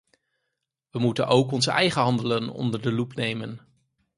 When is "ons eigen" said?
1.51-2.01